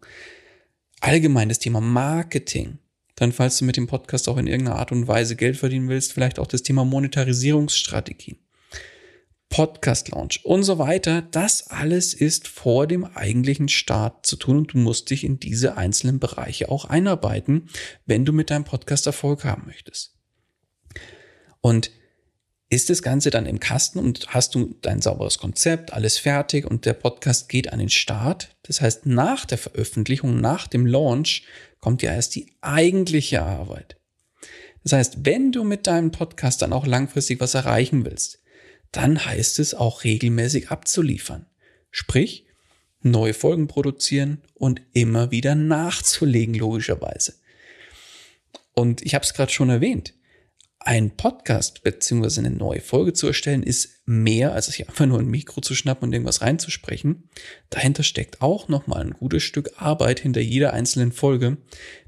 Allgemein 1.00 1.48
das 1.48 1.60
Thema 1.60 1.80
Marketing 1.80 2.78
dann, 3.20 3.32
falls 3.32 3.58
du 3.58 3.64
mit 3.64 3.76
dem 3.76 3.88
Podcast 3.88 4.28
auch 4.28 4.36
in 4.36 4.46
irgendeiner 4.46 4.78
Art 4.78 4.92
und 4.92 5.08
Weise 5.08 5.34
Geld 5.34 5.56
verdienen 5.56 5.88
willst, 5.88 6.12
vielleicht 6.12 6.38
auch 6.38 6.46
das 6.46 6.62
Thema 6.62 6.84
Monetarisierungsstrategien. 6.84 8.38
Podcast 9.48 10.10
Launch 10.10 10.44
und 10.44 10.62
so 10.62 10.78
weiter. 10.78 11.22
Das 11.22 11.68
alles 11.68 12.14
ist 12.14 12.46
vor 12.46 12.86
dem 12.86 13.04
eigentlichen 13.04 13.68
Start 13.68 14.24
zu 14.26 14.36
tun 14.36 14.58
und 14.58 14.74
du 14.74 14.78
musst 14.78 15.10
dich 15.10 15.24
in 15.24 15.40
diese 15.40 15.76
einzelnen 15.76 16.20
Bereiche 16.20 16.68
auch 16.68 16.84
einarbeiten, 16.84 17.68
wenn 18.06 18.24
du 18.24 18.32
mit 18.32 18.50
deinem 18.50 18.64
Podcast 18.64 19.06
Erfolg 19.06 19.44
haben 19.44 19.64
möchtest. 19.66 20.14
Und 21.60 21.90
ist 22.70 22.90
das 22.90 23.02
Ganze 23.02 23.30
dann 23.30 23.46
im 23.46 23.60
Kasten 23.60 23.98
und 23.98 24.28
hast 24.28 24.54
du 24.54 24.76
dein 24.82 25.00
sauberes 25.00 25.38
Konzept, 25.38 25.94
alles 25.94 26.18
fertig 26.18 26.66
und 26.66 26.84
der 26.84 26.92
Podcast 26.92 27.48
geht 27.48 27.72
an 27.72 27.78
den 27.78 27.88
Start. 27.88 28.54
Das 28.62 28.82
heißt, 28.82 29.06
nach 29.06 29.46
der 29.46 29.56
Veröffentlichung, 29.56 30.40
nach 30.40 30.66
dem 30.66 30.84
Launch 30.84 31.44
kommt 31.80 32.02
ja 32.02 32.12
erst 32.12 32.34
die 32.34 32.52
eigentliche 32.60 33.42
Arbeit. 33.42 33.96
Das 34.82 34.92
heißt, 34.92 35.24
wenn 35.24 35.52
du 35.52 35.64
mit 35.64 35.86
deinem 35.86 36.10
Podcast 36.10 36.62
dann 36.62 36.72
auch 36.72 36.86
langfristig 36.86 37.40
was 37.40 37.54
erreichen 37.54 38.04
willst, 38.04 38.40
dann 38.92 39.24
heißt 39.24 39.58
es 39.58 39.74
auch 39.74 40.04
regelmäßig 40.04 40.70
abzuliefern. 40.70 41.46
Sprich, 41.90 42.46
neue 43.02 43.34
Folgen 43.34 43.68
produzieren 43.68 44.42
und 44.54 44.82
immer 44.92 45.30
wieder 45.30 45.54
nachzulegen, 45.54 46.54
logischerweise. 46.54 47.34
Und 48.74 49.02
ich 49.02 49.14
habe 49.14 49.24
es 49.24 49.34
gerade 49.34 49.52
schon 49.52 49.70
erwähnt, 49.70 50.14
ein 50.88 51.10
Podcast 51.10 51.82
beziehungsweise 51.82 52.40
eine 52.40 52.50
neue 52.50 52.80
Folge 52.80 53.12
zu 53.12 53.26
erstellen, 53.26 53.62
ist 53.62 54.00
mehr, 54.06 54.54
als 54.54 54.68
sich 54.68 54.88
einfach 54.88 55.04
nur 55.04 55.18
ein 55.18 55.26
Mikro 55.26 55.60
zu 55.60 55.74
schnappen 55.74 56.08
und 56.08 56.14
irgendwas 56.14 56.40
reinzusprechen. 56.40 57.28
Dahinter 57.68 58.02
steckt 58.02 58.40
auch 58.40 58.68
nochmal 58.68 59.02
ein 59.02 59.10
gutes 59.10 59.42
Stück 59.42 59.70
Arbeit 59.76 60.20
hinter 60.20 60.40
jeder 60.40 60.72
einzelnen 60.72 61.12
Folge, 61.12 61.58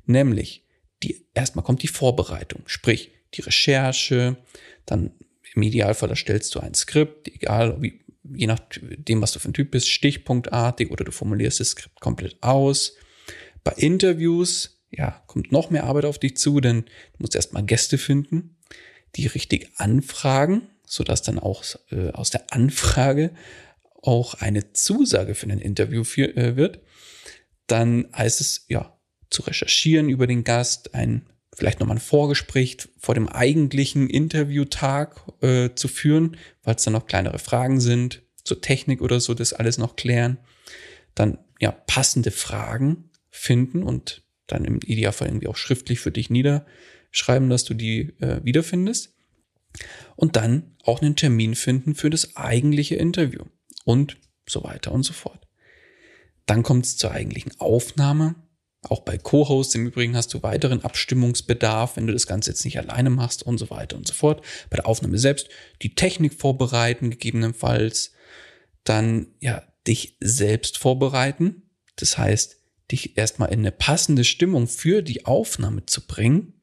nämlich 0.07 0.65
die, 1.03 1.27
erstmal 1.35 1.63
kommt 1.63 1.83
die 1.83 1.89
Vorbereitung, 1.89 2.63
sprich 2.65 3.11
die 3.35 3.43
Recherche, 3.43 4.39
dann 4.87 5.11
im 5.55 5.61
Idealfall 5.61 6.09
erstellst 6.09 6.55
du 6.55 6.61
ein 6.61 6.73
Skript, 6.73 7.29
egal 7.29 7.83
wie, 7.83 8.01
je 8.35 8.47
nachdem, 8.47 9.21
was 9.21 9.33
du 9.33 9.41
für 9.41 9.51
ein 9.51 9.55
Typ 9.55 9.73
bist, 9.73 9.91
stichpunktartig 9.91 10.91
oder 10.91 11.05
du 11.05 11.13
formulierst 11.13 11.61
das 11.61 11.73
Skript 11.73 12.01
komplett 12.01 12.43
aus. 12.43 12.95
Bei 13.63 13.73
Interviews, 13.73 14.81
ja, 14.91 15.23
kommt 15.27 15.53
noch 15.53 15.69
mehr 15.69 15.85
Arbeit 15.85 16.07
auf 16.07 16.19
dich 16.19 16.39
zu, 16.39 16.61
denn 16.61 16.85
du 16.85 17.19
musst 17.19 17.37
erstmal 17.37 17.63
Gäste 17.63 17.99
finden 17.99 18.57
die 19.17 19.27
richtig 19.27 19.71
anfragen, 19.77 20.63
sodass 20.87 21.23
dann 21.23 21.39
auch 21.39 21.65
äh, 21.91 22.11
aus 22.11 22.31
der 22.31 22.53
Anfrage 22.53 23.33
auch 24.03 24.35
eine 24.35 24.73
Zusage 24.73 25.35
für 25.35 25.47
ein 25.47 25.59
Interview 25.59 26.05
für, 26.05 26.37
äh, 26.37 26.57
wird, 26.57 26.81
dann 27.67 28.09
heißt 28.17 28.41
es 28.41 28.65
ja 28.69 28.97
zu 29.31 29.43
recherchieren 29.43 30.09
über 30.09 30.27
den 30.27 30.45
Gast, 30.45 30.95
ein 30.95 31.27
vielleicht 31.53 31.81
nochmal 31.81 31.97
ein 31.97 32.01
Vorgespräch 32.01 32.79
vor 32.99 33.15
dem 33.15 33.29
eigentlichen 33.29 34.09
Interviewtag 34.09 35.21
äh, 35.43 35.71
zu 35.75 35.89
führen, 35.89 36.37
weil 36.63 36.77
es 36.77 36.85
dann 36.85 36.93
noch 36.93 37.07
kleinere 37.07 37.39
Fragen 37.39 37.81
sind 37.81 38.23
zur 38.45 38.61
Technik 38.61 39.03
oder 39.03 39.21
so, 39.21 39.35
das 39.35 39.53
alles 39.53 39.77
noch 39.77 39.97
klären. 39.97 40.39
Dann 41.15 41.39
ja 41.61 41.73
passende 41.73 42.31
Fragen 42.31 43.11
finden 43.31 43.83
und 43.83 44.23
dann 44.47 44.65
im 44.65 44.81
Idealfall 44.85 45.29
irgendwie 45.29 45.49
auch 45.49 45.57
schriftlich 45.57 46.01
für 46.01 46.11
dich 46.11 46.31
nieder 46.31 46.67
schreiben, 47.11 47.51
dass 47.51 47.65
du 47.65 47.75
die 47.75 48.15
äh, 48.21 48.41
wiederfindest. 48.45 49.15
Und 50.17 50.37
dann 50.37 50.77
auch 50.85 51.01
einen 51.01 51.17
Termin 51.17 51.55
finden 51.55 51.95
für 51.95 52.11
das 52.11 52.37
eigentliche 52.37 52.97
Interview. 52.97 53.45
und 53.85 54.19
so 54.49 54.65
weiter 54.65 54.93
und 54.93 55.05
so 55.05 55.13
fort. 55.13 55.47
Dann 56.47 56.63
kommt 56.63 56.85
es 56.85 56.97
zur 56.97 57.13
eigentlichen 57.13 57.53
Aufnahme. 57.61 58.35
Auch 58.83 59.01
bei 59.01 59.19
Co-Hosts 59.19 59.75
im 59.75 59.87
Übrigen 59.87 60.17
hast 60.17 60.33
du 60.33 60.43
weiteren 60.43 60.83
Abstimmungsbedarf, 60.83 61.97
wenn 61.97 62.07
du 62.07 62.13
das 62.13 62.27
Ganze 62.27 62.51
jetzt 62.51 62.65
nicht 62.65 62.79
alleine 62.79 63.11
machst 63.11 63.43
und 63.43 63.59
so 63.59 63.71
weiter 63.71 63.97
und 63.97 64.09
so 64.09 64.15
fort. 64.15 64.45
Bei 64.71 64.77
der 64.77 64.87
Aufnahme 64.87 65.19
selbst 65.19 65.49
die 65.83 65.95
Technik 65.95 66.35
vorbereiten, 66.35 67.11
gegebenenfalls. 67.11 68.13
Dann, 68.85 69.29
ja, 69.41 69.63
dich 69.87 70.17
selbst 70.21 70.79
vorbereiten. 70.79 71.71
Das 71.97 72.17
heißt, 72.17 72.57
dich 72.91 73.17
erstmal 73.19 73.53
in 73.53 73.61
eine 73.61 73.73
passende 73.73 74.25
Stimmung 74.25 74.67
für 74.67 75.03
die 75.03 75.27
Aufnahme 75.27 75.87
zu 75.87 76.07
bringen. 76.07 76.60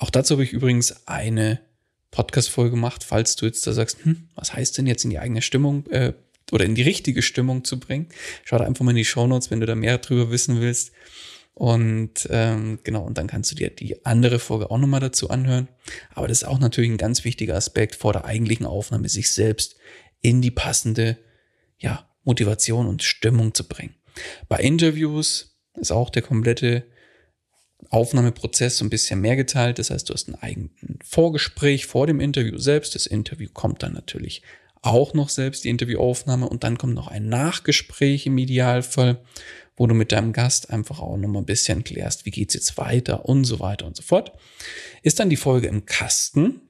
Auch 0.00 0.10
dazu 0.10 0.32
habe 0.32 0.44
ich 0.44 0.52
übrigens 0.52 1.06
eine 1.06 1.60
Podcast-Folge 2.10 2.70
gemacht, 2.70 3.04
falls 3.04 3.36
du 3.36 3.44
jetzt 3.44 3.66
da 3.66 3.72
sagst, 3.72 4.02
hm, 4.02 4.28
was 4.34 4.54
heißt 4.54 4.78
denn 4.78 4.86
jetzt 4.86 5.04
in 5.04 5.10
die 5.10 5.18
eigene 5.18 5.42
Stimmung 5.42 5.86
äh, 5.88 6.14
oder 6.50 6.64
in 6.64 6.74
die 6.74 6.82
richtige 6.82 7.20
Stimmung 7.20 7.64
zu 7.64 7.78
bringen? 7.78 8.08
Schau 8.44 8.56
da 8.56 8.64
einfach 8.64 8.82
mal 8.82 8.92
in 8.92 8.96
die 8.96 9.04
Show 9.04 9.26
Notes, 9.26 9.50
wenn 9.50 9.60
du 9.60 9.66
da 9.66 9.74
mehr 9.74 9.98
drüber 9.98 10.30
wissen 10.30 10.58
willst. 10.60 10.92
Und 11.52 12.26
ähm, 12.30 12.78
genau, 12.82 13.04
und 13.04 13.18
dann 13.18 13.26
kannst 13.26 13.50
du 13.50 13.54
dir 13.54 13.68
die 13.68 14.06
andere 14.06 14.38
Folge 14.38 14.70
auch 14.70 14.78
nochmal 14.78 15.00
dazu 15.00 15.28
anhören. 15.28 15.68
Aber 16.14 16.26
das 16.28 16.38
ist 16.38 16.48
auch 16.48 16.60
natürlich 16.60 16.90
ein 16.90 16.96
ganz 16.96 17.24
wichtiger 17.24 17.54
Aspekt 17.54 17.94
vor 17.94 18.14
der 18.14 18.24
eigentlichen 18.24 18.64
Aufnahme, 18.64 19.10
sich 19.10 19.30
selbst 19.30 19.76
in 20.22 20.40
die 20.40 20.50
passende 20.50 21.18
ja, 21.78 22.08
Motivation 22.24 22.86
und 22.86 23.02
Stimmung 23.02 23.52
zu 23.52 23.68
bringen. 23.68 23.94
Bei 24.48 24.60
Interviews 24.60 25.58
ist 25.74 25.92
auch 25.92 26.08
der 26.08 26.22
komplette 26.22 26.86
Aufnahmeprozess 27.88 28.78
so 28.78 28.84
ein 28.84 28.90
bisschen 28.90 29.20
mehr 29.20 29.36
geteilt. 29.36 29.78
Das 29.78 29.90
heißt, 29.90 30.08
du 30.08 30.14
hast 30.14 30.28
ein 30.28 30.34
eigenes 30.34 30.70
Vorgespräch 31.04 31.86
vor 31.86 32.06
dem 32.06 32.20
Interview 32.20 32.58
selbst. 32.58 32.94
Das 32.94 33.06
Interview 33.06 33.48
kommt 33.52 33.82
dann 33.82 33.94
natürlich 33.94 34.42
auch 34.82 35.14
noch 35.14 35.28
selbst, 35.28 35.64
die 35.64 35.70
Interviewaufnahme. 35.70 36.48
Und 36.48 36.64
dann 36.64 36.78
kommt 36.78 36.94
noch 36.94 37.08
ein 37.08 37.28
Nachgespräch 37.28 38.26
im 38.26 38.38
Idealfall, 38.38 39.22
wo 39.76 39.86
du 39.86 39.94
mit 39.94 40.12
deinem 40.12 40.32
Gast 40.32 40.70
einfach 40.70 41.00
auch 41.00 41.16
noch 41.16 41.28
mal 41.28 41.40
ein 41.40 41.46
bisschen 41.46 41.84
klärst, 41.84 42.26
wie 42.26 42.30
geht's 42.30 42.54
jetzt 42.54 42.76
weiter 42.76 43.24
und 43.26 43.44
so 43.44 43.60
weiter 43.60 43.86
und 43.86 43.96
so 43.96 44.02
fort. 44.02 44.32
Ist 45.02 45.18
dann 45.20 45.30
die 45.30 45.36
Folge 45.36 45.68
im 45.68 45.86
Kasten, 45.86 46.60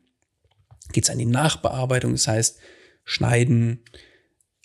geht's 0.93 1.11
an 1.11 1.19
die 1.19 1.27
Nachbearbeitung. 1.27 2.13
Das 2.13 2.29
heißt, 2.29 2.59
schneiden, 3.05 3.81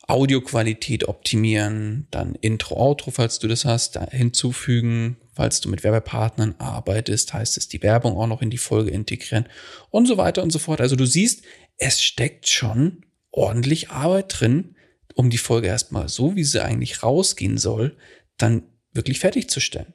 Audioqualität 0.08 1.08
optimieren, 1.08 2.08
dann 2.12 2.36
Intro, 2.36 2.76
Outro, 2.76 3.10
falls 3.12 3.40
du 3.40 3.48
das 3.48 3.66
hast, 3.66 3.96
da 3.96 4.08
hinzufügen, 4.10 5.18
falls 5.36 5.62
du 5.62 5.70
mit 5.70 5.84
Werbepartnern 5.84 6.56
arbeitest, 6.58 7.34
heißt 7.34 7.58
es 7.58 7.68
die 7.68 7.84
Werbung 7.84 8.18
auch 8.18 8.28
noch 8.28 8.42
in 8.42 8.50
die 8.50 8.58
Folge 8.58 8.92
integrieren 8.92 9.48
und 9.92 10.08
so 10.08 10.18
weiter 10.18 10.42
und 10.42 10.52
so 10.52 10.60
fort. 10.60 10.82
Also 10.82 10.96
du 10.96 11.06
siehst, 11.06 11.44
es 11.78 12.02
steckt 12.02 12.48
schon 12.48 13.06
ordentlich 13.32 13.90
Arbeit 13.90 14.40
drin, 14.40 14.76
um 15.14 15.30
die 15.30 15.38
Folge 15.38 15.68
erstmal 15.68 16.10
so, 16.10 16.36
wie 16.36 16.44
sie 16.44 16.64
eigentlich 16.64 17.04
rausgehen 17.04 17.58
soll, 17.58 17.98
dann 18.38 18.64
wirklich 18.94 19.20
fertigzustellen. 19.20 19.94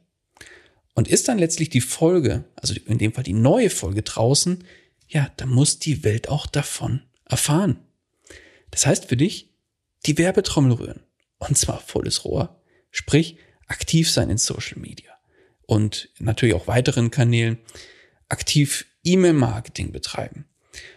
Und 0.94 1.09
ist 1.09 1.28
dann 1.28 1.38
letztlich 1.38 1.70
die 1.70 1.80
Folge, 1.80 2.44
also 2.56 2.75
in 2.87 2.99
dem 2.99 3.12
Fall 3.12 3.25
die 3.25 3.32
neue 3.32 3.70
Folge 3.70 4.02
draußen, 4.02 4.64
ja, 5.09 5.30
dann 5.37 5.49
muss 5.49 5.78
die 5.78 6.04
Welt 6.04 6.28
auch 6.28 6.47
davon 6.47 7.02
erfahren. 7.25 7.78
Das 8.70 8.87
heißt 8.87 9.06
für 9.06 9.16
dich, 9.16 9.54
die 10.06 10.18
Werbetrommel 10.18 10.73
rühren. 10.73 11.00
Und 11.38 11.56
zwar 11.56 11.80
volles 11.80 12.25
Rohr. 12.25 12.61
Sprich, 12.90 13.38
aktiv 13.66 14.11
sein 14.11 14.30
in 14.30 14.38
Social 14.38 14.78
Media. 14.78 15.11
Und 15.71 16.09
natürlich 16.19 16.57
auch 16.57 16.67
weiteren 16.67 17.12
Kanälen 17.12 17.57
aktiv 18.29 18.87
E-Mail-Marketing 19.05 19.93
betreiben. 19.93 20.47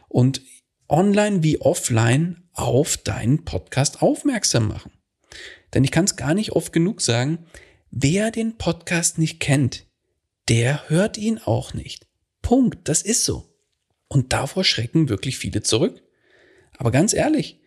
Und 0.08 0.42
online 0.90 1.44
wie 1.44 1.62
offline 1.62 2.50
auf 2.54 2.98
deinen 2.98 3.46
Podcast 3.46 4.02
aufmerksam 4.02 4.68
machen. 4.68 4.92
Denn 5.76 5.84
ich 5.84 5.92
kann 5.92 6.06
es 6.06 6.16
gar 6.16 6.34
nicht 6.34 6.54
oft 6.54 6.74
genug 6.74 7.02
sagen, 7.02 7.46
wer 7.92 8.32
den 8.32 8.58
Podcast 8.58 9.20
nicht 9.20 9.40
kennt, 9.40 9.86
der 10.50 10.90
hört 10.90 11.20
ihn 11.20 11.38
auch 11.38 11.76
nicht. 11.76 12.08
Punkt, 12.42 12.90
das 12.90 13.04
ist 13.04 13.26
so. 13.26 13.56
Und 14.08 14.34
davor 14.34 14.64
schrecken 14.64 15.08
wirklich 15.08 15.38
viele 15.38 15.62
zurück. 15.62 16.02
Aber 16.80 16.90
ganz 16.90 17.14
ehrlich, 17.14 17.60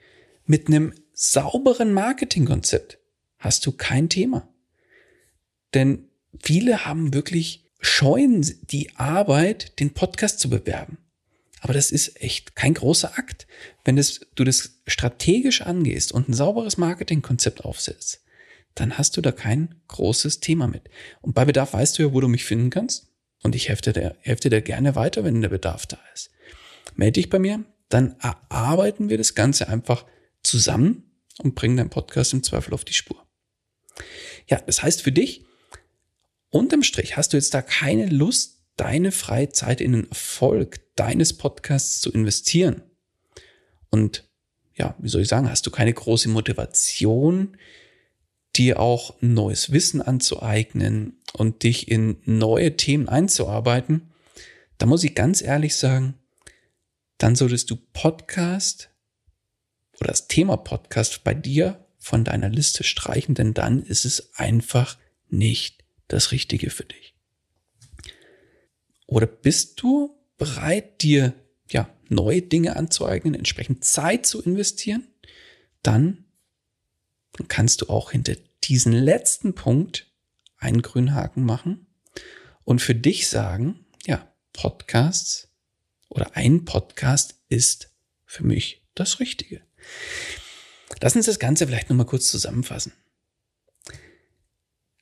mit 0.44 0.66
einem 0.66 0.92
sauberen 1.12 1.92
Marketingkonzept 1.92 2.98
hast 3.38 3.64
du 3.64 3.70
kein 3.70 4.08
Thema. 4.08 4.48
Denn 5.72 6.08
viele 6.42 6.84
haben 6.84 7.14
wirklich 7.14 7.64
scheuen 7.80 8.42
die 8.70 8.94
Arbeit, 8.96 9.78
den 9.80 9.94
Podcast 9.94 10.40
zu 10.40 10.50
bewerben. 10.50 10.98
Aber 11.60 11.72
das 11.72 11.90
ist 11.90 12.20
echt 12.20 12.54
kein 12.54 12.74
großer 12.74 13.18
Akt. 13.18 13.46
Wenn 13.84 13.96
das, 13.96 14.20
du 14.34 14.44
das 14.44 14.80
strategisch 14.86 15.62
angehst 15.62 16.12
und 16.12 16.28
ein 16.28 16.34
sauberes 16.34 16.76
Marketingkonzept 16.76 17.64
aufsetzt, 17.64 18.22
dann 18.74 18.98
hast 18.98 19.16
du 19.16 19.20
da 19.20 19.32
kein 19.32 19.74
großes 19.88 20.40
Thema 20.40 20.68
mit. 20.68 20.90
Und 21.22 21.34
bei 21.34 21.44
Bedarf 21.44 21.72
weißt 21.72 21.98
du 21.98 22.02
ja, 22.04 22.12
wo 22.12 22.20
du 22.20 22.28
mich 22.28 22.44
finden 22.44 22.70
kannst. 22.70 23.08
Und 23.42 23.54
ich 23.54 23.68
helfe 23.68 23.92
dir, 23.92 24.16
helfe 24.20 24.48
dir 24.48 24.60
gerne 24.60 24.94
weiter, 24.94 25.24
wenn 25.24 25.40
der 25.40 25.48
Bedarf 25.48 25.86
da 25.86 25.98
ist. 26.14 26.30
Melde 26.94 27.20
dich 27.20 27.30
bei 27.30 27.38
mir, 27.38 27.64
dann 27.88 28.16
erarbeiten 28.20 29.08
wir 29.08 29.18
das 29.18 29.34
Ganze 29.34 29.68
einfach 29.68 30.04
zusammen 30.42 31.04
und 31.38 31.54
bringen 31.54 31.76
deinen 31.76 31.90
Podcast 31.90 32.32
im 32.32 32.42
Zweifel 32.42 32.74
auf 32.74 32.84
die 32.84 32.92
Spur. 32.92 33.26
Ja, 34.48 34.60
das 34.60 34.82
heißt 34.82 35.02
für 35.02 35.12
dich, 35.12 35.45
unterm 36.56 36.82
Strich 36.82 37.16
hast 37.16 37.32
du 37.32 37.36
jetzt 37.36 37.54
da 37.54 37.62
keine 37.62 38.06
Lust, 38.06 38.62
deine 38.76 39.12
freie 39.12 39.48
Zeit 39.50 39.80
in 39.80 39.92
den 39.92 40.08
Erfolg 40.08 40.80
deines 40.96 41.32
Podcasts 41.32 42.00
zu 42.00 42.12
investieren. 42.12 42.82
Und 43.90 44.28
ja, 44.74 44.94
wie 44.98 45.08
soll 45.08 45.22
ich 45.22 45.28
sagen, 45.28 45.50
hast 45.50 45.66
du 45.66 45.70
keine 45.70 45.92
große 45.92 46.28
Motivation, 46.28 47.56
dir 48.54 48.80
auch 48.80 49.14
neues 49.20 49.72
Wissen 49.72 50.02
anzueignen 50.02 51.18
und 51.32 51.62
dich 51.62 51.88
in 51.88 52.18
neue 52.24 52.76
Themen 52.76 53.08
einzuarbeiten, 53.08 54.12
da 54.78 54.86
muss 54.86 55.04
ich 55.04 55.14
ganz 55.14 55.42
ehrlich 55.42 55.76
sagen, 55.76 56.14
dann 57.18 57.34
solltest 57.34 57.70
du 57.70 57.76
Podcast 57.76 58.90
oder 60.00 60.08
das 60.08 60.28
Thema 60.28 60.58
Podcast 60.58 61.24
bei 61.24 61.32
dir 61.32 61.86
von 61.98 62.24
deiner 62.24 62.50
Liste 62.50 62.84
streichen, 62.84 63.34
denn 63.34 63.54
dann 63.54 63.82
ist 63.82 64.04
es 64.04 64.34
einfach 64.36 64.98
nicht 65.28 65.75
das 66.08 66.32
Richtige 66.32 66.70
für 66.70 66.84
dich. 66.84 67.14
Oder 69.06 69.26
bist 69.26 69.80
du 69.82 70.18
bereit, 70.36 71.02
dir 71.02 71.34
ja 71.68 71.88
neue 72.08 72.42
Dinge 72.42 72.76
anzueignen, 72.76 73.34
entsprechend 73.34 73.84
Zeit 73.84 74.26
zu 74.26 74.42
investieren? 74.42 75.06
Dann 75.82 76.24
kannst 77.48 77.82
du 77.82 77.88
auch 77.88 78.12
hinter 78.12 78.34
diesen 78.64 78.92
letzten 78.92 79.54
Punkt 79.54 80.12
einen 80.58 80.82
grünen 80.82 81.14
Haken 81.14 81.44
machen 81.44 81.86
und 82.64 82.80
für 82.80 82.94
dich 82.94 83.28
sagen, 83.28 83.86
ja, 84.06 84.32
Podcasts 84.52 85.48
oder 86.08 86.36
ein 86.36 86.64
Podcast 86.64 87.34
ist 87.48 87.94
für 88.24 88.44
mich 88.44 88.86
das 88.94 89.20
Richtige. 89.20 89.62
Lass 91.00 91.14
uns 91.14 91.26
das 91.26 91.38
Ganze 91.38 91.66
vielleicht 91.66 91.90
nochmal 91.90 92.06
kurz 92.06 92.28
zusammenfassen. 92.28 92.92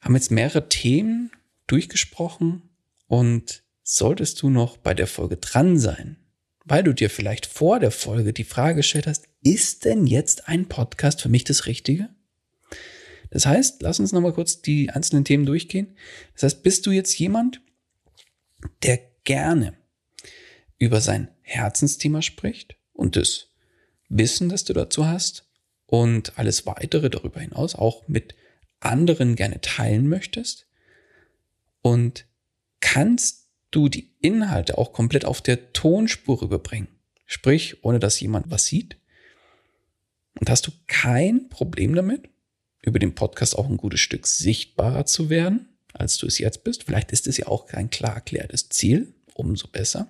Haben 0.04 0.16
jetzt 0.16 0.30
mehrere 0.30 0.68
Themen 0.68 1.30
durchgesprochen 1.66 2.68
und 3.06 3.62
solltest 3.82 4.42
du 4.42 4.50
noch 4.50 4.76
bei 4.76 4.92
der 4.92 5.06
Folge 5.06 5.38
dran 5.38 5.78
sein, 5.78 6.18
weil 6.66 6.82
du 6.82 6.92
dir 6.92 7.08
vielleicht 7.08 7.46
vor 7.46 7.80
der 7.80 7.90
Folge 7.90 8.34
die 8.34 8.44
Frage 8.44 8.76
gestellt 8.76 9.06
hast, 9.06 9.24
ist 9.42 9.86
denn 9.86 10.06
jetzt 10.06 10.46
ein 10.46 10.68
Podcast 10.68 11.22
für 11.22 11.30
mich 11.30 11.44
das 11.44 11.64
Richtige? 11.64 12.10
Das 13.30 13.46
heißt, 13.46 13.80
lass 13.80 13.98
uns 13.98 14.12
nochmal 14.12 14.34
kurz 14.34 14.60
die 14.60 14.90
einzelnen 14.90 15.24
Themen 15.24 15.46
durchgehen. 15.46 15.96
Das 16.34 16.42
heißt, 16.42 16.62
bist 16.62 16.84
du 16.84 16.90
jetzt 16.90 17.18
jemand, 17.18 17.62
der 18.82 19.00
gerne 19.24 19.72
über 20.76 21.00
sein 21.00 21.28
Herzensthema 21.40 22.20
spricht 22.20 22.76
und 22.92 23.16
das 23.16 23.48
Wissen, 24.10 24.50
das 24.50 24.64
du 24.64 24.74
dazu 24.74 25.06
hast 25.06 25.48
und 25.86 26.38
alles 26.38 26.66
weitere 26.66 27.08
darüber 27.08 27.40
hinaus 27.40 27.74
auch 27.74 28.06
mit 28.06 28.34
anderen 28.84 29.36
gerne 29.36 29.60
teilen 29.60 30.08
möchtest 30.08 30.66
und 31.82 32.26
kannst 32.80 33.48
du 33.70 33.88
die 33.88 34.12
Inhalte 34.20 34.78
auch 34.78 34.92
komplett 34.92 35.24
auf 35.24 35.40
der 35.40 35.72
Tonspur 35.72 36.42
rüberbringen. 36.42 36.88
Sprich, 37.26 37.82
ohne 37.84 37.98
dass 37.98 38.20
jemand 38.20 38.50
was 38.50 38.66
sieht. 38.66 38.96
Und 40.38 40.50
hast 40.50 40.66
du 40.66 40.72
kein 40.86 41.48
Problem 41.48 41.94
damit, 41.94 42.28
über 42.82 42.98
den 42.98 43.14
Podcast 43.14 43.56
auch 43.56 43.68
ein 43.68 43.76
gutes 43.76 44.00
Stück 44.00 44.26
sichtbarer 44.26 45.06
zu 45.06 45.30
werden, 45.30 45.68
als 45.92 46.18
du 46.18 46.26
es 46.26 46.38
jetzt 46.38 46.64
bist. 46.64 46.84
Vielleicht 46.84 47.12
ist 47.12 47.26
es 47.26 47.38
ja 47.38 47.46
auch 47.46 47.66
kein 47.66 47.90
klar 47.90 48.14
erklärtes 48.14 48.68
Ziel, 48.68 49.14
umso 49.34 49.68
besser. 49.68 50.08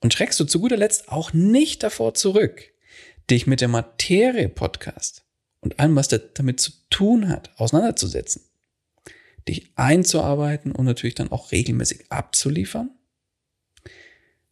Und 0.00 0.14
schreckst 0.14 0.38
du 0.40 0.44
zu 0.44 0.60
guter 0.60 0.76
Letzt 0.76 1.08
auch 1.08 1.32
nicht 1.32 1.82
davor 1.82 2.14
zurück, 2.14 2.62
dich 3.28 3.46
mit 3.46 3.60
der 3.60 3.68
Materie 3.68 4.48
Podcast 4.48 5.24
und 5.60 5.78
allem, 5.78 5.96
was 5.96 6.08
damit 6.08 6.60
zu 6.60 6.72
tun 6.90 7.28
hat, 7.28 7.50
auseinanderzusetzen, 7.58 8.42
dich 9.48 9.70
einzuarbeiten 9.76 10.72
und 10.72 10.84
natürlich 10.86 11.14
dann 11.14 11.30
auch 11.30 11.52
regelmäßig 11.52 12.10
abzuliefern? 12.10 12.90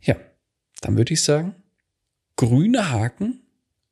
Ja, 0.01 0.16
dann 0.81 0.97
würde 0.97 1.14
ich 1.14 1.23
sagen, 1.23 1.55
grüne 2.37 2.90
Haken 2.90 3.40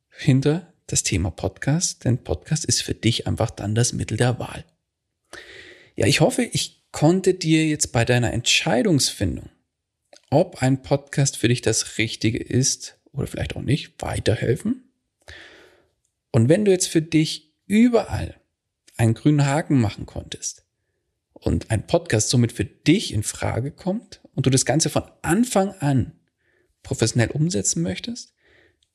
hinter 0.08 0.72
das 0.86 1.02
Thema 1.02 1.30
Podcast, 1.30 2.04
denn 2.04 2.22
Podcast 2.22 2.64
ist 2.64 2.82
für 2.82 2.94
dich 2.94 3.26
einfach 3.26 3.50
dann 3.50 3.74
das 3.74 3.92
Mittel 3.92 4.16
der 4.16 4.38
Wahl. 4.38 4.64
Ja, 5.96 6.06
ich 6.06 6.20
hoffe, 6.20 6.42
ich 6.42 6.84
konnte 6.92 7.34
dir 7.34 7.66
jetzt 7.66 7.92
bei 7.92 8.04
deiner 8.04 8.32
Entscheidungsfindung, 8.32 9.50
ob 10.30 10.62
ein 10.62 10.82
Podcast 10.82 11.36
für 11.36 11.48
dich 11.48 11.60
das 11.62 11.98
Richtige 11.98 12.38
ist 12.38 12.98
oder 13.12 13.26
vielleicht 13.26 13.56
auch 13.56 13.62
nicht, 13.62 14.00
weiterhelfen. 14.00 14.85
Und 16.36 16.50
wenn 16.50 16.66
du 16.66 16.70
jetzt 16.70 16.88
für 16.88 17.00
dich 17.00 17.54
überall 17.66 18.38
einen 18.98 19.14
grünen 19.14 19.46
Haken 19.46 19.80
machen 19.80 20.04
konntest 20.04 20.66
und 21.32 21.70
ein 21.70 21.86
Podcast 21.86 22.28
somit 22.28 22.52
für 22.52 22.66
dich 22.66 23.14
in 23.14 23.22
Frage 23.22 23.70
kommt 23.70 24.20
und 24.34 24.44
du 24.44 24.50
das 24.50 24.66
Ganze 24.66 24.90
von 24.90 25.04
Anfang 25.22 25.70
an 25.80 26.12
professionell 26.82 27.30
umsetzen 27.30 27.80
möchtest, 27.82 28.34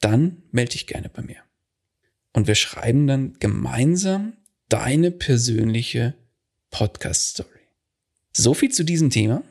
dann 0.01 0.43
melde 0.51 0.73
dich 0.73 0.85
gerne 0.85 1.09
bei 1.09 1.23
mir. 1.23 1.37
Und 2.31 2.45
wir 2.45 2.53
schreiben 2.53 3.07
dann 3.07 3.33
gemeinsam 3.39 4.37
deine 4.69 5.09
persönliche 5.09 6.13
Podcast-Story. 6.69 7.49
So 8.33 8.53
viel 8.53 8.69
zu 8.69 8.83
diesem 8.83 9.09
Thema. 9.09 9.41